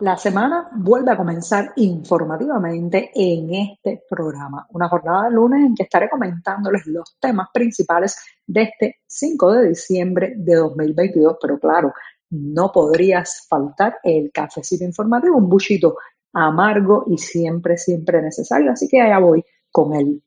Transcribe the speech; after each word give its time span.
La 0.00 0.16
semana 0.16 0.70
vuelve 0.76 1.10
a 1.10 1.16
comenzar 1.16 1.72
informativamente 1.74 3.10
en 3.12 3.52
este 3.52 4.04
programa, 4.08 4.64
una 4.70 4.88
jornada 4.88 5.24
de 5.24 5.34
lunes 5.34 5.66
en 5.66 5.74
que 5.74 5.82
estaré 5.82 6.08
comentándoles 6.08 6.86
los 6.86 7.16
temas 7.18 7.48
principales 7.52 8.16
de 8.46 8.62
este 8.62 9.00
5 9.08 9.52
de 9.54 9.68
diciembre 9.70 10.34
de 10.36 10.54
2022, 10.54 11.38
pero 11.42 11.58
claro, 11.58 11.92
no 12.30 12.70
podrías 12.70 13.44
faltar 13.48 13.98
el 14.04 14.30
cafecito 14.32 14.84
informativo, 14.84 15.36
un 15.36 15.48
buchito 15.48 15.96
amargo 16.32 17.04
y 17.08 17.18
siempre, 17.18 17.76
siempre 17.76 18.22
necesario, 18.22 18.70
así 18.70 18.86
que 18.86 19.00
allá 19.00 19.18
voy 19.18 19.44
con 19.72 19.96
él. 19.96 20.22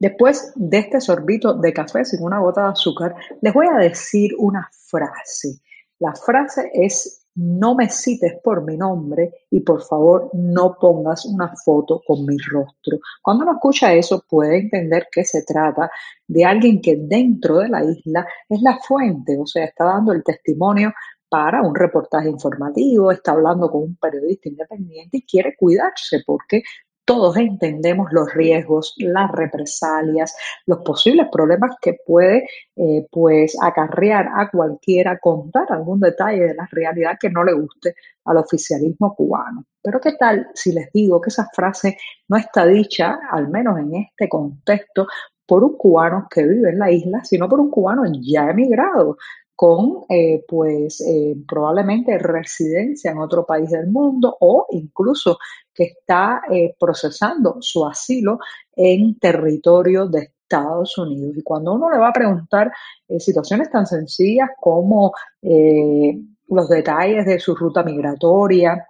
Después 0.00 0.52
de 0.56 0.78
este 0.78 1.00
sorbito 1.00 1.54
de 1.54 1.72
café 1.72 2.04
sin 2.04 2.24
una 2.24 2.40
gota 2.40 2.64
de 2.64 2.70
azúcar, 2.70 3.14
les 3.40 3.54
voy 3.54 3.66
a 3.72 3.78
decir 3.78 4.32
una 4.38 4.68
frase 4.72 5.60
la 5.98 6.14
frase 6.14 6.70
es 6.72 7.26
no 7.36 7.74
me 7.74 7.88
cites 7.90 8.40
por 8.42 8.64
mi 8.64 8.76
nombre 8.76 9.46
y 9.50 9.60
por 9.60 9.82
favor 9.82 10.30
no 10.32 10.76
pongas 10.80 11.26
una 11.26 11.54
foto 11.64 12.00
con 12.06 12.24
mi 12.24 12.36
rostro. 12.38 12.98
Cuando 13.22 13.44
uno 13.44 13.52
escucha 13.52 13.92
eso 13.92 14.24
puede 14.26 14.58
entender 14.60 15.08
que 15.12 15.24
se 15.24 15.42
trata 15.42 15.90
de 16.26 16.44
alguien 16.44 16.80
que 16.80 16.96
dentro 16.96 17.58
de 17.58 17.68
la 17.68 17.84
isla 17.84 18.26
es 18.48 18.62
la 18.62 18.78
fuente, 18.78 19.38
o 19.38 19.46
sea, 19.46 19.64
está 19.64 19.84
dando 19.84 20.12
el 20.12 20.24
testimonio 20.24 20.92
para 21.28 21.60
un 21.60 21.74
reportaje 21.74 22.30
informativo, 22.30 23.10
está 23.10 23.32
hablando 23.32 23.70
con 23.70 23.82
un 23.82 23.96
periodista 23.96 24.48
independiente 24.48 25.18
y 25.18 25.26
quiere 25.26 25.56
cuidarse 25.56 26.22
porque 26.24 26.62
todos 27.06 27.36
entendemos 27.36 28.08
los 28.12 28.34
riesgos, 28.34 28.94
las 28.98 29.30
represalias, 29.30 30.36
los 30.66 30.80
posibles 30.80 31.28
problemas 31.30 31.76
que 31.80 31.94
puede 32.04 32.48
eh, 32.74 33.06
pues 33.10 33.56
acarrear 33.62 34.28
a 34.34 34.50
cualquiera 34.50 35.18
contar 35.18 35.66
algún 35.70 36.00
detalle 36.00 36.48
de 36.48 36.54
la 36.54 36.68
realidad 36.70 37.16
que 37.18 37.30
no 37.30 37.44
le 37.44 37.54
guste 37.54 37.94
al 38.24 38.38
oficialismo 38.38 39.14
cubano. 39.14 39.64
Pero 39.80 40.00
¿qué 40.00 40.12
tal 40.18 40.48
si 40.52 40.72
les 40.72 40.90
digo 40.92 41.20
que 41.20 41.30
esa 41.30 41.48
frase 41.54 41.96
no 42.28 42.36
está 42.36 42.66
dicha, 42.66 43.20
al 43.30 43.48
menos 43.48 43.78
en 43.78 43.94
este 43.94 44.28
contexto, 44.28 45.06
por 45.46 45.62
un 45.62 45.76
cubano 45.76 46.26
que 46.28 46.42
vive 46.42 46.70
en 46.70 46.78
la 46.80 46.90
isla, 46.90 47.24
sino 47.24 47.48
por 47.48 47.60
un 47.60 47.70
cubano 47.70 48.02
ya 48.20 48.50
emigrado, 48.50 49.16
con 49.56 50.04
eh, 50.10 50.44
pues 50.46 51.00
eh, 51.00 51.34
probablemente 51.48 52.18
residencia 52.18 53.10
en 53.10 53.18
otro 53.18 53.46
país 53.46 53.70
del 53.70 53.86
mundo 53.86 54.36
o 54.38 54.66
incluso 54.70 55.38
que 55.74 55.84
está 55.84 56.42
eh, 56.50 56.76
procesando 56.78 57.56
su 57.60 57.86
asilo 57.86 58.38
en 58.74 59.18
territorio 59.18 60.06
de 60.06 60.30
Estados 60.42 60.98
Unidos. 60.98 61.38
Y 61.38 61.42
cuando 61.42 61.72
uno 61.72 61.90
le 61.90 61.98
va 61.98 62.10
a 62.10 62.12
preguntar 62.12 62.70
situaciones 63.18 63.70
tan 63.70 63.86
sencillas 63.86 64.50
como 64.60 65.12
los 65.42 66.68
detalles 66.68 67.26
de 67.26 67.40
su 67.40 67.56
ruta 67.56 67.82
migratoria, 67.82 68.86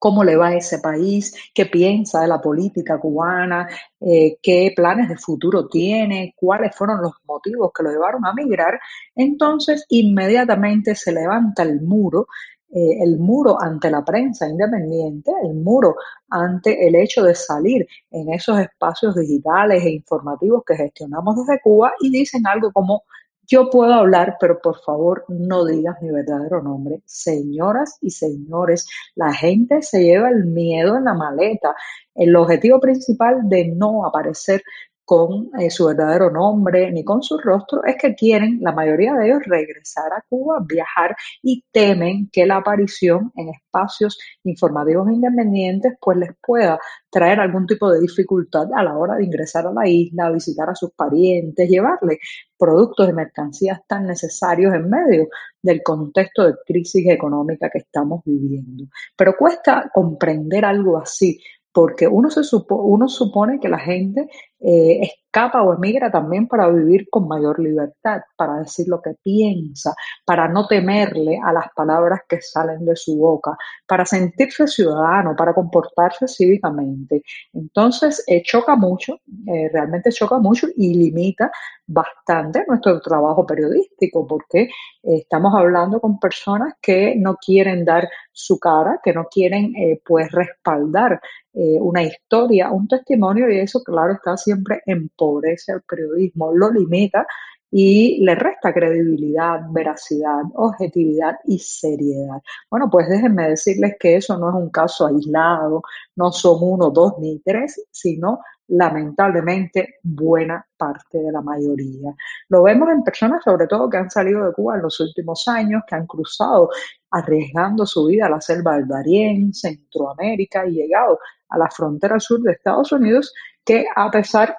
cómo 0.00 0.24
le 0.24 0.34
va 0.34 0.48
a 0.48 0.56
ese 0.56 0.78
país, 0.78 1.32
qué 1.54 1.66
piensa 1.66 2.22
de 2.22 2.28
la 2.28 2.40
política 2.40 2.98
cubana, 2.98 3.68
eh, 4.00 4.38
qué 4.42 4.72
planes 4.74 5.10
de 5.10 5.18
futuro 5.18 5.68
tiene, 5.68 6.34
cuáles 6.36 6.74
fueron 6.74 7.02
los 7.02 7.12
motivos 7.26 7.70
que 7.76 7.82
lo 7.82 7.90
llevaron 7.90 8.24
a 8.26 8.32
migrar, 8.32 8.80
entonces 9.14 9.84
inmediatamente 9.90 10.94
se 10.94 11.12
levanta 11.12 11.62
el 11.64 11.82
muro, 11.82 12.28
eh, 12.72 13.02
el 13.02 13.18
muro 13.18 13.60
ante 13.60 13.90
la 13.90 14.02
prensa 14.02 14.48
independiente, 14.48 15.32
el 15.44 15.54
muro 15.54 15.96
ante 16.30 16.88
el 16.88 16.94
hecho 16.94 17.22
de 17.22 17.34
salir 17.34 17.86
en 18.10 18.32
esos 18.32 18.58
espacios 18.58 19.14
digitales 19.16 19.84
e 19.84 19.90
informativos 19.90 20.62
que 20.66 20.76
gestionamos 20.76 21.36
desde 21.36 21.60
Cuba 21.60 21.92
y 22.00 22.10
dicen 22.10 22.46
algo 22.46 22.72
como 22.72 23.02
yo 23.50 23.68
puedo 23.68 23.92
hablar, 23.92 24.36
pero 24.38 24.60
por 24.60 24.80
favor 24.80 25.24
no 25.28 25.64
digas 25.64 25.96
mi 26.00 26.12
verdadero 26.12 26.62
nombre. 26.62 27.02
Señoras 27.04 27.98
y 28.00 28.10
señores, 28.10 28.86
la 29.16 29.34
gente 29.34 29.82
se 29.82 30.04
lleva 30.04 30.30
el 30.30 30.44
miedo 30.44 30.96
en 30.96 31.04
la 31.04 31.14
maleta. 31.14 31.74
El 32.14 32.36
objetivo 32.36 32.78
principal 32.78 33.48
de 33.48 33.66
no 33.66 34.06
aparecer 34.06 34.62
con 35.10 35.50
eh, 35.58 35.70
su 35.70 35.86
verdadero 35.86 36.30
nombre 36.30 36.88
ni 36.92 37.02
con 37.02 37.20
su 37.20 37.36
rostro, 37.36 37.82
es 37.82 37.96
que 38.00 38.14
quieren, 38.14 38.60
la 38.60 38.70
mayoría 38.70 39.12
de 39.14 39.26
ellos, 39.26 39.42
regresar 39.44 40.12
a 40.12 40.22
Cuba, 40.28 40.64
viajar 40.64 41.16
y 41.42 41.64
temen 41.72 42.30
que 42.32 42.46
la 42.46 42.58
aparición 42.58 43.32
en 43.34 43.48
espacios 43.48 44.20
informativos 44.44 45.10
independientes 45.10 45.94
pues 46.00 46.16
les 46.16 46.30
pueda 46.40 46.78
traer 47.10 47.40
algún 47.40 47.66
tipo 47.66 47.90
de 47.90 47.98
dificultad 47.98 48.68
a 48.72 48.84
la 48.84 48.96
hora 48.96 49.16
de 49.16 49.24
ingresar 49.24 49.66
a 49.66 49.72
la 49.72 49.88
isla, 49.88 50.30
visitar 50.30 50.70
a 50.70 50.76
sus 50.76 50.92
parientes, 50.92 51.68
llevarle 51.68 52.20
productos 52.56 53.08
y 53.08 53.12
mercancías 53.12 53.80
tan 53.88 54.06
necesarios 54.06 54.72
en 54.72 54.88
medio 54.88 55.26
del 55.60 55.82
contexto 55.82 56.46
de 56.46 56.54
crisis 56.64 57.04
económica 57.08 57.68
que 57.68 57.78
estamos 57.78 58.22
viviendo. 58.24 58.84
Pero 59.16 59.34
cuesta 59.36 59.90
comprender 59.92 60.64
algo 60.64 60.98
así, 60.98 61.40
porque 61.72 62.06
uno, 62.06 62.30
se 62.30 62.42
uno 62.68 63.08
supone 63.08 63.58
que 63.58 63.68
la 63.68 63.78
gente 63.78 64.28
eh, 64.62 65.00
escapa 65.02 65.62
o 65.62 65.74
emigra 65.74 66.10
también 66.10 66.48
para 66.48 66.68
vivir 66.68 67.08
con 67.08 67.28
mayor 67.28 67.60
libertad, 67.60 68.20
para 68.36 68.58
decir 68.58 68.88
lo 68.88 69.00
que 69.00 69.14
piensa, 69.22 69.94
para 70.24 70.48
no 70.48 70.66
temerle 70.66 71.38
a 71.42 71.52
las 71.52 71.66
palabras 71.74 72.20
que 72.28 72.40
salen 72.42 72.84
de 72.84 72.96
su 72.96 73.16
boca, 73.16 73.56
para 73.86 74.04
sentirse 74.04 74.66
ciudadano, 74.66 75.34
para 75.36 75.54
comportarse 75.54 76.26
cívicamente. 76.26 77.22
Entonces, 77.52 78.24
eh, 78.26 78.42
choca 78.42 78.74
mucho, 78.76 79.20
eh, 79.46 79.70
realmente 79.72 80.10
choca 80.10 80.38
mucho 80.38 80.66
y 80.76 80.94
limita 80.94 81.50
bastante 81.86 82.64
nuestro 82.68 83.00
trabajo 83.00 83.46
periodístico, 83.46 84.26
porque 84.26 84.68
estamos 85.02 85.54
hablando 85.54 86.00
con 86.00 86.18
personas 86.20 86.74
que 86.80 87.14
no 87.16 87.36
quieren 87.36 87.84
dar 87.84 88.08
su 88.32 88.58
cara, 88.58 89.00
que 89.02 89.12
no 89.12 89.24
quieren 89.24 89.72
pues 90.04 90.30
respaldar 90.30 91.20
una 91.52 92.04
historia, 92.04 92.70
un 92.70 92.86
testimonio, 92.86 93.50
y 93.50 93.58
eso, 93.58 93.82
claro, 93.82 94.12
está 94.12 94.36
siempre 94.50 94.82
empobrece 94.86 95.72
al 95.72 95.82
periodismo, 95.82 96.52
lo 96.52 96.70
limita 96.70 97.26
y 97.70 98.24
le 98.24 98.34
resta 98.34 98.72
credibilidad, 98.72 99.60
veracidad, 99.70 100.42
objetividad 100.54 101.36
y 101.44 101.58
seriedad. 101.60 102.38
Bueno, 102.68 102.88
pues 102.90 103.08
déjenme 103.08 103.50
decirles 103.50 103.94
que 103.98 104.16
eso 104.16 104.36
no 104.36 104.48
es 104.48 104.56
un 104.56 104.70
caso 104.70 105.06
aislado, 105.06 105.82
no 106.16 106.32
son 106.32 106.58
uno, 106.62 106.90
dos 106.90 107.14
ni 107.20 107.38
tres, 107.38 107.80
sino 107.92 108.40
lamentablemente 108.66 109.96
buena 110.02 110.64
parte 110.76 111.18
de 111.18 111.30
la 111.30 111.42
mayoría. 111.42 112.12
Lo 112.48 112.64
vemos 112.64 112.88
en 112.90 113.04
personas 113.04 113.42
sobre 113.44 113.68
todo 113.68 113.88
que 113.88 113.98
han 113.98 114.10
salido 114.10 114.46
de 114.46 114.52
Cuba 114.52 114.76
en 114.76 114.82
los 114.82 114.98
últimos 114.98 115.46
años, 115.46 115.82
que 115.86 115.94
han 115.94 116.06
cruzado 116.06 116.70
arriesgando 117.10 117.86
su 117.86 118.06
vida 118.06 118.26
a 118.26 118.30
la 118.30 118.40
selva 118.40 118.76
del 118.76 118.88
Darién, 118.88 119.54
Centroamérica 119.54 120.66
y 120.66 120.72
llegado 120.72 121.20
a 121.48 121.58
la 121.58 121.68
frontera 121.68 122.18
sur 122.18 122.40
de 122.42 122.52
Estados 122.52 122.92
Unidos 122.92 123.32
que 123.70 123.84
a 123.94 124.10
pesar 124.10 124.56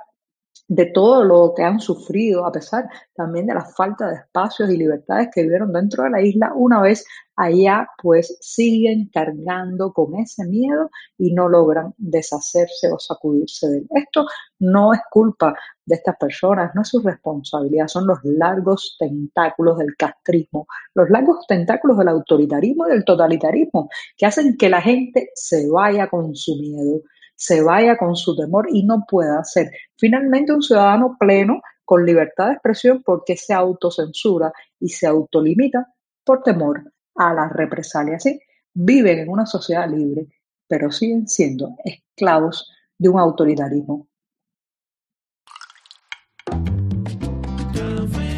de 0.69 0.85
todo 0.85 1.25
lo 1.25 1.53
que 1.53 1.63
han 1.63 1.81
sufrido, 1.81 2.45
a 2.45 2.51
pesar 2.53 2.85
también 3.13 3.45
de 3.45 3.53
la 3.53 3.66
falta 3.66 4.07
de 4.07 4.16
espacios 4.16 4.69
y 4.69 4.77
libertades 4.77 5.27
que 5.35 5.41
vivieron 5.41 5.73
dentro 5.73 6.05
de 6.05 6.11
la 6.11 6.22
isla, 6.22 6.53
una 6.55 6.81
vez 6.81 7.05
allá, 7.35 7.89
pues 8.01 8.38
siguen 8.39 9.09
cargando 9.13 9.91
con 9.91 10.16
ese 10.16 10.45
miedo 10.45 10.89
y 11.17 11.33
no 11.33 11.49
logran 11.49 11.94
deshacerse 11.97 12.89
o 12.89 12.99
sacudirse 12.99 13.67
de 13.67 13.77
él. 13.79 13.88
Esto 13.89 14.27
no 14.59 14.94
es 14.94 15.01
culpa 15.09 15.53
de 15.85 15.96
estas 15.96 16.16
personas, 16.16 16.72
no 16.73 16.84
es 16.84 16.87
su 16.87 17.02
responsabilidad, 17.02 17.90
son 17.90 18.07
los 18.07 18.19
largos 18.23 18.96
tentáculos 18.97 19.78
del 19.78 19.93
castrismo, 19.97 20.67
los 20.93 21.09
largos 21.09 21.46
tentáculos 21.47 21.97
del 21.97 22.07
autoritarismo 22.07 22.87
y 22.87 22.91
del 22.91 23.03
totalitarismo, 23.03 23.90
que 24.16 24.25
hacen 24.25 24.55
que 24.55 24.69
la 24.69 24.81
gente 24.81 25.31
se 25.35 25.69
vaya 25.69 26.09
con 26.09 26.34
su 26.34 26.55
miedo 26.55 27.02
se 27.41 27.61
vaya 27.64 27.97
con 27.97 28.16
su 28.16 28.35
temor 28.35 28.67
y 28.70 28.84
no 28.84 29.03
pueda 29.09 29.43
ser 29.43 29.72
finalmente 29.97 30.53
un 30.53 30.61
ciudadano 30.61 31.17
pleno 31.20 31.59
con 31.84 32.05
libertad 32.05 32.49
de 32.49 32.53
expresión 32.53 33.02
porque 33.03 33.35
se 33.35 33.52
autocensura 33.52 34.53
y 34.79 34.90
se 34.90 35.08
autolimita 35.08 35.88
por 36.23 36.43
temor 36.43 36.93
a 37.16 37.34
las 37.34 37.52
represalias. 37.52 38.22
¿sí? 38.22 38.40
Viven 38.76 39.17
en 39.17 39.29
una 39.29 39.47
sociedad 39.47 39.90
libre, 39.90 40.28
pero 40.67 40.91
siguen 40.91 41.28
siendo 41.28 41.76
esclavos 41.84 42.70
de 42.96 43.09
un 43.09 43.20
autoritarismo. 43.20 44.08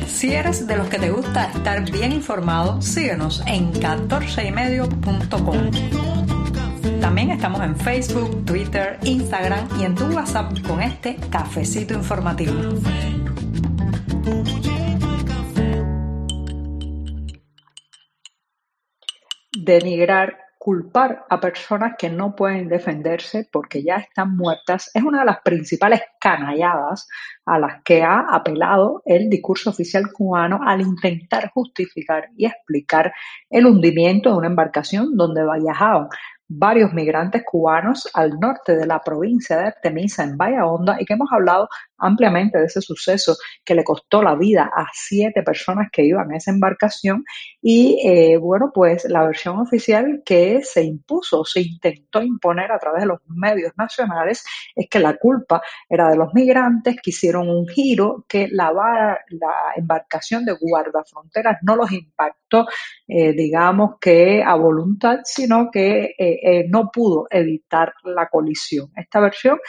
Si 0.07 0.31
eres 0.31 0.65
de 0.65 0.77
los 0.77 0.87
que 0.87 0.99
te 0.99 1.11
gusta 1.11 1.51
estar 1.51 1.91
bien 1.91 2.13
informado, 2.13 2.81
síguenos 2.81 3.43
en 3.47 3.73
14ymedio.com. 3.73 6.12
También 6.99 7.31
estamos 7.31 7.61
en 7.61 7.77
Facebook, 7.77 8.43
Twitter, 8.45 8.99
Instagram 9.03 9.69
y 9.79 9.85
en 9.85 9.95
tu 9.95 10.05
WhatsApp 10.05 10.51
con 10.67 10.81
este 10.81 11.15
cafecito 11.31 11.93
informativo. 11.93 12.53
Denigrar, 19.55 20.37
culpar 20.63 21.25
a 21.29 21.39
personas 21.39 21.95
que 21.97 22.09
no 22.09 22.35
pueden 22.35 22.69
defenderse 22.69 23.49
porque 23.51 23.83
ya 23.83 23.95
están 23.97 24.35
muertas 24.35 24.89
es 24.93 25.03
una 25.03 25.19
de 25.19 25.25
las 25.25 25.41
principales 25.41 26.01
canalladas 26.21 27.07
a 27.45 27.59
las 27.59 27.83
que 27.83 28.01
ha 28.01 28.27
apelado 28.29 29.01
el 29.05 29.29
discurso 29.29 29.71
oficial 29.71 30.11
cubano 30.13 30.61
al 30.65 30.79
intentar 30.79 31.49
justificar 31.53 32.29
y 32.37 32.45
explicar 32.45 33.13
el 33.49 33.65
hundimiento 33.65 34.31
de 34.31 34.37
una 34.37 34.47
embarcación 34.47 35.17
donde 35.17 35.43
viajaban 35.61 36.07
varios 36.47 36.93
migrantes 36.93 37.43
cubanos 37.45 38.09
al 38.13 38.39
norte 38.39 38.75
de 38.75 38.85
la 38.85 39.01
provincia 39.01 39.57
de 39.57 39.67
Artemisa, 39.67 40.23
en 40.23 40.37
Honda, 40.61 40.97
y 40.99 41.05
que 41.05 41.13
hemos 41.13 41.31
hablado 41.31 41.69
ampliamente 41.97 42.59
de 42.59 42.65
ese 42.65 42.81
suceso 42.81 43.35
que 43.63 43.75
le 43.75 43.83
costó 43.83 44.21
la 44.21 44.35
vida 44.35 44.69
a 44.75 44.85
siete 44.93 45.41
personas 45.41 45.87
que 45.91 46.03
iban 46.03 46.31
a 46.31 46.37
esa 46.37 46.51
embarcación. 46.51 47.23
Y 47.61 47.99
eh, 48.05 48.37
bueno, 48.37 48.71
pues 48.73 49.05
la 49.05 49.23
versión 49.25 49.59
oficial 49.59 50.21
que 50.25 50.61
se 50.63 50.83
impuso, 50.83 51.45
se 51.45 51.61
intentó 51.61 52.21
imponer 52.21 52.71
a 52.71 52.79
través 52.79 53.01
de 53.01 53.07
los 53.07 53.19
medios 53.27 53.71
nacionales, 53.77 54.43
es 54.75 54.87
que 54.89 54.99
la 54.99 55.15
culpa 55.15 55.61
era 55.89 56.09
de 56.09 56.17
los 56.17 56.33
migrantes 56.33 56.97
que 57.01 57.11
hicieron 57.11 57.49
un 57.49 57.67
giro, 57.67 58.25
que 58.27 58.49
la, 58.51 58.71
la 59.29 59.53
embarcación 59.75 60.45
de 60.45 60.57
guardafronteras 60.59 61.57
no 61.61 61.75
los 61.75 61.91
impactó, 61.91 62.67
eh, 63.07 63.33
digamos 63.33 63.95
que 63.99 64.43
a 64.43 64.55
voluntad, 64.55 65.19
sino 65.23 65.69
que 65.71 66.13
eh, 66.17 66.32
no 66.69 66.89
pudo 66.91 67.27
evitar 67.29 67.93
la 68.03 68.27
colisión. 68.29 68.91
Esta 68.95 69.19
versión 69.19 69.59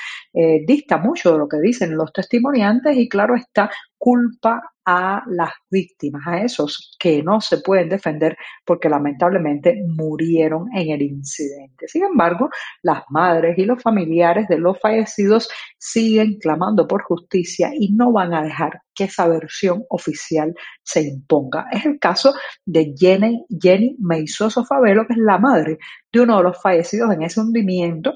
dista 0.67 0.99
mucho 0.99 1.33
de 1.33 1.39
lo 1.39 1.49
que 1.49 1.61
dicen 1.61 1.97
los 1.97 2.13
testimoniantes 2.13 2.97
y 2.97 3.09
claro 3.09 3.35
está, 3.37 3.71
culpa 3.99 4.74
a 4.87 5.23
las 5.27 5.53
víctimas, 5.71 6.23
a 6.27 6.43
esos 6.43 6.97
que 6.99 7.23
no 7.23 7.41
se 7.41 7.59
pueden 7.59 7.89
defender 7.89 8.37
porque 8.65 8.89
lamentablemente 8.89 9.77
murieron 9.87 10.69
en 10.75 10.91
el 10.91 11.03
incidente. 11.03 11.89
Sin 11.89 12.05
embargo, 12.05 12.51
las 12.83 13.03
madres 13.11 13.59
y 13.59 13.65
los 13.65 13.83
familiares 13.83 14.49
de 14.49 14.59
los 14.59 14.79
fallecidos 14.81 15.49
siguen 15.79 16.39
clamando 16.39 16.87
por 16.87 17.03
justicia 17.03 17.71
y 17.75 17.93
no 17.93 18.13
van 18.13 18.35
a 18.35 18.43
dejar 18.43 18.81
que 18.95 19.05
esa 19.05 19.27
versión 19.27 19.85
oficial 19.89 20.55
se 20.83 21.03
imponga. 21.03 21.67
Es 21.73 21.85
el 21.85 21.99
caso 21.99 22.35
de 22.65 22.95
Jenny, 22.97 23.45
Jenny 23.61 23.97
Meizoso 23.99 24.65
Favelo, 24.65 25.07
que 25.07 25.15
es 25.15 25.19
la 25.19 25.39
madre 25.39 25.79
de 26.13 26.21
uno 26.21 26.39
de 26.39 26.45
los 26.45 26.63
fallecidos 26.63 27.13
en 27.13 27.23
ese 27.23 27.41
hundimiento 27.41 28.15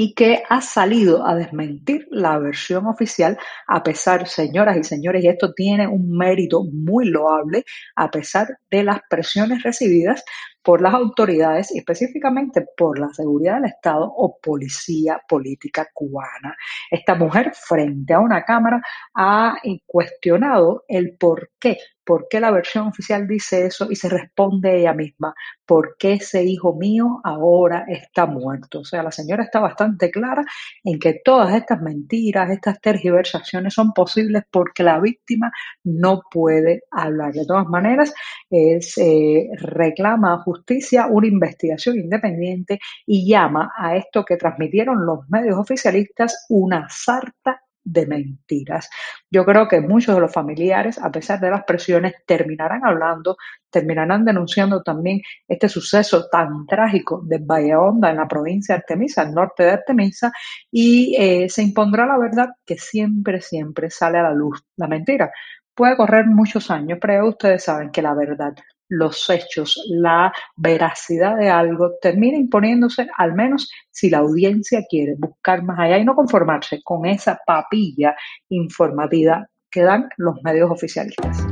y 0.00 0.14
que 0.14 0.44
ha 0.48 0.60
salido 0.60 1.26
a 1.26 1.34
desmentir 1.34 2.06
la 2.12 2.38
versión 2.38 2.86
oficial, 2.86 3.36
a 3.66 3.82
pesar, 3.82 4.28
señoras 4.28 4.76
y 4.76 4.84
señores, 4.84 5.24
y 5.24 5.28
esto 5.28 5.52
tiene 5.54 5.88
un 5.88 6.16
mérito 6.16 6.62
muy 6.62 7.08
loable, 7.08 7.64
a 7.96 8.08
pesar 8.08 8.46
de 8.70 8.84
las 8.84 9.00
presiones 9.10 9.64
recibidas 9.64 10.22
por 10.62 10.82
las 10.82 10.94
autoridades 10.94 11.74
y 11.74 11.78
específicamente 11.78 12.66
por 12.76 12.98
la 12.98 13.08
seguridad 13.12 13.56
del 13.56 13.66
Estado 13.66 14.04
o 14.04 14.38
policía 14.40 15.20
política 15.28 15.88
cubana. 15.92 16.56
Esta 16.90 17.14
mujer 17.14 17.52
frente 17.54 18.14
a 18.14 18.20
una 18.20 18.44
cámara 18.44 18.80
ha 19.14 19.56
cuestionado 19.86 20.84
el 20.88 21.16
por 21.16 21.50
qué 21.58 21.78
¿Por 22.08 22.26
qué 22.30 22.40
la 22.40 22.50
versión 22.50 22.86
oficial 22.86 23.28
dice 23.28 23.66
eso? 23.66 23.88
Y 23.90 23.96
se 23.96 24.08
responde 24.08 24.80
ella 24.80 24.94
misma, 24.94 25.34
¿por 25.66 25.96
qué 25.98 26.14
ese 26.14 26.42
hijo 26.42 26.74
mío 26.74 27.20
ahora 27.22 27.84
está 27.86 28.24
muerto? 28.24 28.80
O 28.80 28.84
sea, 28.84 29.02
la 29.02 29.10
señora 29.10 29.44
está 29.44 29.60
bastante 29.60 30.10
clara 30.10 30.42
en 30.82 30.98
que 30.98 31.20
todas 31.22 31.54
estas 31.54 31.82
mentiras, 31.82 32.48
estas 32.48 32.80
tergiversaciones 32.80 33.74
son 33.74 33.92
posibles 33.92 34.44
porque 34.50 34.84
la 34.84 34.98
víctima 35.00 35.52
no 35.84 36.22
puede 36.30 36.84
hablar. 36.90 37.34
De 37.34 37.44
todas 37.44 37.66
maneras, 37.66 38.14
se 38.48 39.50
reclama 39.58 40.42
justicia 40.48 41.06
una 41.08 41.26
investigación 41.26 41.96
independiente 41.98 42.78
y 43.06 43.28
llama 43.28 43.72
a 43.76 43.96
esto 43.96 44.24
que 44.24 44.36
transmitieron 44.36 45.04
los 45.04 45.28
medios 45.28 45.58
oficialistas 45.58 46.46
una 46.48 46.86
sarta 46.88 47.60
de 47.84 48.06
mentiras. 48.06 48.88
Yo 49.30 49.44
creo 49.44 49.66
que 49.66 49.80
muchos 49.80 50.14
de 50.14 50.20
los 50.20 50.32
familiares, 50.32 50.98
a 50.98 51.10
pesar 51.10 51.40
de 51.40 51.50
las 51.50 51.64
presiones, 51.64 52.14
terminarán 52.26 52.84
hablando, 52.84 53.36
terminarán 53.70 54.24
denunciando 54.24 54.82
también 54.82 55.20
este 55.46 55.68
suceso 55.68 56.28
tan 56.30 56.66
trágico 56.66 57.22
de 57.24 57.38
Valle 57.38 57.76
Honda 57.76 58.10
en 58.10 58.16
la 58.16 58.28
provincia 58.28 58.74
de 58.74 58.80
Artemisa, 58.80 59.22
al 59.22 59.34
norte 59.34 59.62
de 59.64 59.70
Artemisa, 59.70 60.32
y 60.70 61.16
eh, 61.18 61.48
se 61.48 61.62
impondrá 61.62 62.06
la 62.06 62.18
verdad 62.18 62.48
que 62.64 62.76
siempre, 62.76 63.40
siempre 63.40 63.90
sale 63.90 64.18
a 64.18 64.22
la 64.22 64.34
luz. 64.34 64.62
La 64.76 64.86
mentira 64.86 65.30
puede 65.74 65.96
correr 65.96 66.26
muchos 66.26 66.70
años, 66.70 66.98
pero 67.00 67.28
ustedes 67.28 67.64
saben 67.64 67.90
que 67.90 68.02
la 68.02 68.14
verdad 68.14 68.54
los 68.88 69.28
hechos, 69.30 69.80
la 69.88 70.32
veracidad 70.56 71.36
de 71.36 71.50
algo, 71.50 71.92
termina 72.00 72.36
imponiéndose, 72.36 73.08
al 73.16 73.34
menos 73.34 73.70
si 73.90 74.10
la 74.10 74.18
audiencia 74.18 74.84
quiere 74.88 75.14
buscar 75.18 75.62
más 75.62 75.78
allá 75.78 75.98
y 75.98 76.04
no 76.04 76.14
conformarse 76.14 76.82
con 76.82 77.06
esa 77.06 77.38
papilla 77.46 78.16
informativa 78.48 79.46
que 79.70 79.82
dan 79.82 80.08
los 80.16 80.42
medios 80.42 80.70
oficialistas. 80.70 81.44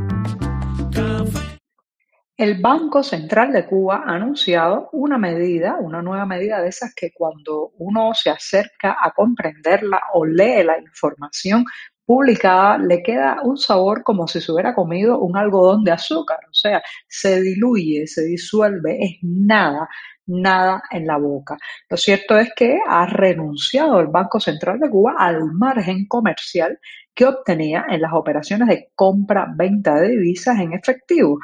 El 2.38 2.60
Banco 2.60 3.02
Central 3.02 3.50
de 3.50 3.64
Cuba 3.64 4.02
ha 4.06 4.14
anunciado 4.14 4.90
una 4.92 5.16
medida, 5.16 5.78
una 5.80 6.02
nueva 6.02 6.26
medida 6.26 6.60
de 6.60 6.68
esas 6.68 6.94
que 6.94 7.10
cuando 7.14 7.72
uno 7.78 8.12
se 8.12 8.28
acerca 8.28 8.94
a 9.00 9.12
comprenderla 9.12 10.02
o 10.12 10.26
lee 10.26 10.62
la 10.62 10.78
información 10.78 11.64
publicada 12.06 12.78
le 12.78 13.02
queda 13.02 13.38
un 13.42 13.58
sabor 13.58 14.02
como 14.02 14.26
si 14.28 14.40
se 14.40 14.52
hubiera 14.52 14.74
comido 14.74 15.18
un 15.18 15.36
algodón 15.36 15.84
de 15.84 15.92
azúcar, 15.92 16.38
o 16.48 16.54
sea, 16.54 16.82
se 17.08 17.42
diluye, 17.42 18.06
se 18.06 18.24
disuelve, 18.24 18.96
es 19.04 19.18
nada, 19.22 19.88
nada 20.26 20.82
en 20.90 21.06
la 21.06 21.18
boca. 21.18 21.56
Lo 21.90 21.96
cierto 21.96 22.38
es 22.38 22.50
que 22.54 22.78
ha 22.86 23.06
renunciado 23.06 24.00
el 24.00 24.06
Banco 24.06 24.40
Central 24.40 24.78
de 24.78 24.88
Cuba 24.88 25.16
al 25.18 25.44
margen 25.52 26.06
comercial 26.06 26.78
que 27.14 27.26
obtenía 27.26 27.86
en 27.88 28.02
las 28.02 28.12
operaciones 28.12 28.68
de 28.68 28.90
compra-venta 28.94 29.96
de 29.96 30.10
divisas 30.10 30.58
en 30.60 30.74
efectivo 30.74 31.38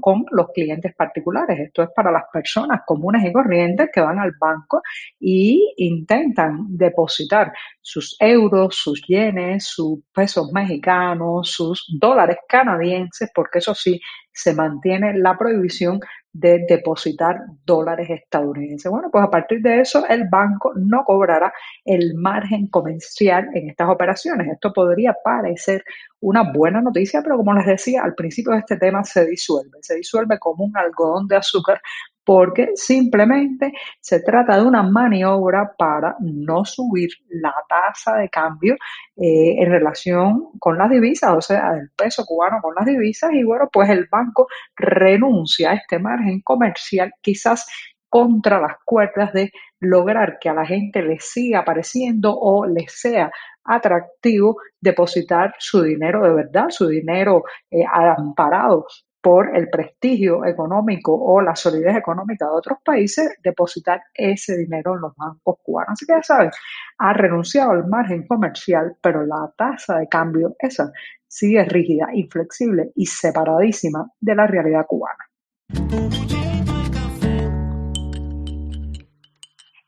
con 0.00 0.24
los 0.30 0.48
clientes 0.50 0.94
particulares. 0.94 1.58
Esto 1.60 1.82
es 1.82 1.90
para 1.94 2.10
las 2.10 2.24
personas 2.32 2.82
comunes 2.86 3.24
y 3.24 3.32
corrientes 3.32 3.90
que 3.92 4.00
van 4.00 4.18
al 4.18 4.32
banco 4.38 4.82
y 5.20 5.74
intentan 5.76 6.66
depositar 6.68 7.52
sus 7.80 8.16
euros, 8.20 8.76
sus 8.76 9.02
yenes, 9.06 9.64
sus 9.64 10.00
pesos 10.12 10.52
mexicanos, 10.52 11.50
sus 11.50 11.86
dólares 11.98 12.38
canadienses, 12.48 13.30
porque 13.34 13.58
eso 13.58 13.74
sí, 13.74 14.00
se 14.32 14.54
mantiene 14.54 15.16
la 15.18 15.36
prohibición 15.36 16.00
de 16.32 16.64
depositar 16.66 17.36
dólares 17.66 18.08
estadounidenses. 18.08 18.90
Bueno, 18.90 19.10
pues 19.12 19.22
a 19.22 19.30
partir 19.30 19.60
de 19.60 19.80
eso 19.80 20.06
el 20.08 20.28
banco 20.30 20.72
no 20.74 21.04
cobrará 21.04 21.52
el 21.84 22.14
margen 22.14 22.68
comercial 22.68 23.48
en 23.54 23.68
estas 23.68 23.90
operaciones. 23.90 24.48
Esto 24.50 24.72
podría 24.72 25.14
parecer 25.22 25.84
una 26.22 26.42
buena 26.52 26.80
noticia, 26.80 27.20
pero 27.22 27.36
como 27.36 27.52
les 27.52 27.66
decía, 27.66 28.02
al 28.02 28.14
principio 28.14 28.52
de 28.52 28.60
este 28.60 28.76
tema 28.76 29.04
se 29.04 29.26
disuelve, 29.26 29.78
se 29.82 29.96
disuelve 29.96 30.38
como 30.38 30.64
un 30.64 30.76
algodón 30.76 31.26
de 31.26 31.36
azúcar 31.36 31.80
porque 32.24 32.70
simplemente 32.76 33.72
se 34.00 34.20
trata 34.20 34.56
de 34.56 34.64
una 34.64 34.82
maniobra 34.84 35.74
para 35.76 36.14
no 36.20 36.64
subir 36.64 37.10
la 37.28 37.52
tasa 37.68 38.16
de 38.16 38.28
cambio 38.28 38.74
eh, 39.16 39.56
en 39.58 39.70
relación 39.70 40.50
con 40.60 40.78
las 40.78 40.88
divisas, 40.88 41.34
o 41.36 41.40
sea, 41.40 41.72
el 41.74 41.90
peso 41.96 42.24
cubano 42.24 42.60
con 42.62 42.74
las 42.76 42.86
divisas, 42.86 43.32
y 43.32 43.42
bueno, 43.42 43.68
pues 43.72 43.90
el 43.90 44.06
banco 44.10 44.46
renuncia 44.76 45.72
a 45.72 45.74
este 45.74 45.98
margen 45.98 46.40
comercial, 46.42 47.12
quizás 47.20 47.66
contra 48.12 48.60
las 48.60 48.76
cuerdas 48.84 49.32
de 49.32 49.50
lograr 49.80 50.36
que 50.38 50.50
a 50.50 50.52
la 50.52 50.66
gente 50.66 51.00
le 51.00 51.18
siga 51.18 51.60
apareciendo 51.60 52.36
o 52.38 52.66
le 52.66 52.84
sea 52.86 53.30
atractivo 53.64 54.58
depositar 54.78 55.54
su 55.58 55.82
dinero 55.82 56.22
de 56.22 56.34
verdad, 56.34 56.66
su 56.68 56.88
dinero 56.88 57.44
eh, 57.70 57.84
amparado 57.90 58.84
por 59.22 59.56
el 59.56 59.70
prestigio 59.70 60.44
económico 60.44 61.14
o 61.14 61.40
la 61.40 61.56
solidez 61.56 61.96
económica 61.96 62.44
de 62.44 62.52
otros 62.52 62.78
países, 62.84 63.34
depositar 63.42 64.02
ese 64.12 64.58
dinero 64.58 64.94
en 64.94 65.00
los 65.00 65.16
bancos 65.16 65.56
cubanos. 65.62 65.92
Así 65.92 66.04
que 66.04 66.12
ya 66.12 66.22
saben, 66.22 66.50
ha 66.98 67.14
renunciado 67.14 67.70
al 67.70 67.88
margen 67.88 68.26
comercial, 68.26 68.94
pero 69.00 69.24
la 69.24 69.50
tasa 69.56 70.00
de 70.00 70.08
cambio, 70.08 70.54
esa, 70.58 70.92
sigue 71.26 71.64
rígida, 71.64 72.08
inflexible 72.12 72.90
y 72.94 73.06
separadísima 73.06 74.06
de 74.20 74.34
la 74.34 74.46
realidad 74.46 74.84
cubana. 74.86 76.31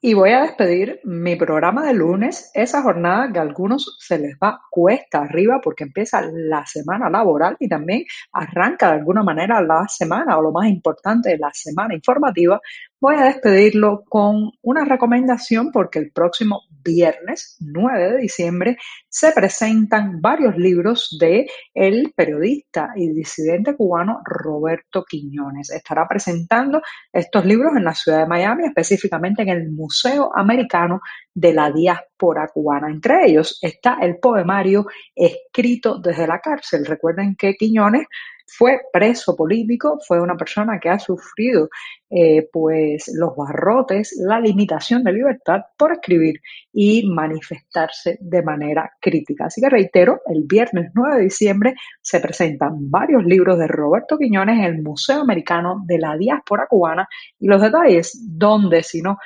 Y 0.07 0.13
voy 0.13 0.33
a 0.33 0.43
despedir 0.43 1.01
mi 1.05 1.35
programa 1.35 1.87
de 1.87 1.95
lunes, 1.95 2.51
esa 2.53 2.83
jornada 2.83 3.33
que 3.33 3.39
a 3.39 3.41
algunos 3.41 3.97
se 3.99 4.19
les 4.19 4.37
va 4.37 4.61
cuesta 4.71 5.23
arriba 5.23 5.63
porque 5.65 5.85
empieza 5.85 6.21
la 6.31 6.67
semana 6.67 7.09
laboral 7.09 7.57
y 7.59 7.71
también 7.71 8.05
arranca 8.31 8.89
de 8.89 8.99
alguna 8.99 9.23
manera 9.23 9.63
la 9.63 9.89
semana 9.89 10.37
o 10.37 10.43
lo 10.43 10.53
más 10.53 10.69
importante, 10.69 11.39
la 11.39 11.49
semana 11.55 11.95
informativa, 11.95 12.61
voy 13.01 13.17
a 13.17 13.25
despedirlo 13.25 14.05
con 14.09 14.53
una 14.63 14.85
recomendación 14.85 15.71
porque 15.73 15.99
el 15.99 16.11
próximo 16.13 16.63
viernes 16.85 17.57
9 17.61 18.13
de 18.13 18.19
diciembre 18.19 18.77
se 19.09 19.33
presentan 19.33 20.21
varios 20.21 20.57
libros 20.57 21.17
de 21.19 21.47
el 21.73 22.13
periodista 22.15 22.91
y 22.97 23.09
disidente 23.13 23.75
cubano 23.75 24.21
Roberto 24.25 25.05
Quiñones. 25.09 25.71
Estará 25.71 26.07
presentando 26.09 26.83
estos 27.13 27.45
libros 27.45 27.73
en 27.77 27.85
la 27.85 27.95
ciudad 27.95 28.21
de 28.21 28.27
Miami, 28.27 28.65
específicamente 28.67 29.43
en 29.43 29.49
el 29.49 29.71
Museo 29.71 30.31
Americano 30.35 31.01
de 31.35 31.53
la 31.53 31.71
Diáspora 31.71 32.49
Cubana. 32.53 32.89
Entre 32.89 33.27
ellos 33.27 33.59
está 33.61 33.99
el 34.01 34.19
poemario 34.19 34.87
escrito 35.15 35.99
desde 35.99 36.27
la 36.27 36.41
cárcel. 36.41 36.87
Recuerden 36.87 37.35
que 37.37 37.55
Quiñones 37.55 38.07
fue 38.47 38.81
preso 38.93 39.35
político, 39.35 39.99
fue 40.07 40.21
una 40.21 40.37
persona 40.37 40.79
que 40.79 40.89
ha 40.89 40.99
sufrido 40.99 41.69
eh, 42.11 42.49
pues 42.53 43.11
los 43.15 43.35
barrotes, 43.35 44.15
la 44.25 44.39
limitación 44.39 45.03
de 45.03 45.13
libertad 45.13 45.63
por 45.77 45.93
escribir 45.93 46.41
y 46.73 47.09
manifestarse 47.09 48.19
de 48.21 48.43
manera 48.43 48.93
crítica. 49.01 49.47
Así 49.47 49.61
que 49.61 49.71
reitero, 49.71 50.21
el 50.27 50.45
viernes 50.45 50.93
9 50.95 51.17
de 51.17 51.23
diciembre 51.25 51.75
se 52.01 52.21
presentan 52.21 52.91
varios 52.91 53.25
libros 53.25 53.59
de 53.59 53.67
Roberto 53.67 54.19
Quiñones 54.19 54.59
en 54.59 54.65
el 54.65 54.83
Museo 54.83 55.23
Americano 55.23 55.83
de 55.87 55.99
la 55.99 56.17
Diáspora 56.17 56.67
Cubana 56.69 57.09
y 57.41 57.49
los 57.49 57.61
detalles, 57.61 58.21
donde 58.29 58.83
si 58.83 59.01
no, 59.01 59.19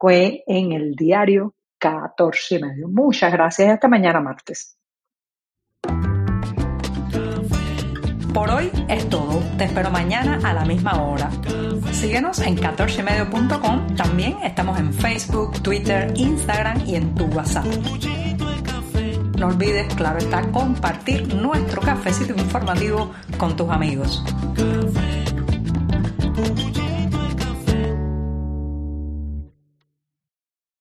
fue 0.00 0.42
en 0.46 0.72
el 0.72 0.96
diario 0.96 1.54
14 1.78 2.56
y 2.56 2.62
medio. 2.62 2.88
Muchas 2.88 3.30
gracias. 3.30 3.68
Hasta 3.68 3.86
mañana 3.86 4.20
martes. 4.20 4.76
Por 8.32 8.48
hoy 8.48 8.70
es 8.88 9.08
todo. 9.10 9.42
Te 9.58 9.64
espero 9.64 9.90
mañana 9.90 10.40
a 10.42 10.54
la 10.54 10.64
misma 10.64 11.02
hora. 11.02 11.30
Síguenos 11.92 12.38
en 12.40 12.56
14medio.com. 12.56 13.94
También 13.94 14.38
estamos 14.42 14.78
en 14.78 14.92
Facebook, 14.92 15.62
Twitter, 15.62 16.12
Instagram 16.16 16.82
y 16.86 16.94
en 16.94 17.14
tu 17.14 17.26
WhatsApp. 17.26 17.66
No 19.38 19.48
olvides, 19.48 19.92
claro 19.94 20.18
está, 20.18 20.42
compartir 20.50 21.34
nuestro 21.34 21.82
cafecito 21.82 22.34
informativo 22.34 23.10
con 23.38 23.56
tus 23.56 23.68
amigos. 23.68 24.22